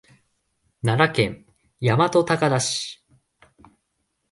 [0.81, 1.45] 奈良県
[1.79, 3.03] 大和高田市